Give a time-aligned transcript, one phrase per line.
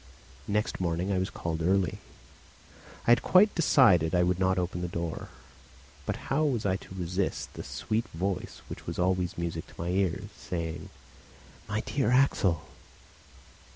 [0.47, 1.99] Next morning I was called early.
[3.05, 5.29] I had quite decided I would not open the door.
[6.07, 9.89] But how was I to resist the sweet voice which was always music to my
[9.89, 10.89] ears, saying,
[11.67, 12.63] "My dear Axel?"